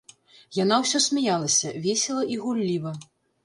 Яна 0.59 0.79
ўсё 0.83 1.03
смяялася, 1.09 1.75
весела 1.87 2.27
і 2.37 2.41
гулліва. 2.47 2.99